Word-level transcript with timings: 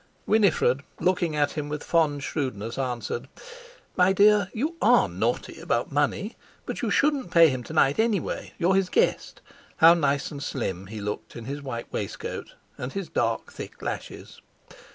Winifred, 0.25 0.81
looking 0.99 1.35
at 1.35 1.51
him 1.51 1.69
with 1.69 1.83
fond 1.83 2.23
shrewdness, 2.23 2.75
answered: 2.79 3.27
"My 3.95 4.11
dear, 4.13 4.49
you 4.51 4.75
are 4.81 5.07
naughty 5.07 5.59
about 5.59 5.91
money. 5.91 6.35
But 6.65 6.81
you 6.81 6.89
shouldn't 6.89 7.29
pay 7.29 7.49
him 7.49 7.61
to 7.65 7.73
night, 7.73 7.99
anyway; 7.99 8.53
you're 8.57 8.73
his 8.73 8.89
guest. 8.89 9.41
How 9.77 9.93
nice 9.93 10.31
and 10.31 10.41
slim 10.41 10.87
he 10.87 10.99
looked 10.99 11.35
in 11.35 11.45
his 11.45 11.61
white 11.61 11.93
waistcoat, 11.93 12.55
and 12.79 12.93
his 12.93 13.09
dark 13.09 13.51
thick 13.53 13.79
lashes!" 13.83 14.41